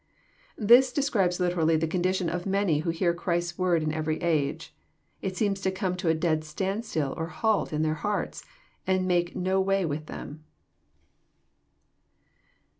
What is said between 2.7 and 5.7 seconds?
who hear Christ's wovd in every age. It seems to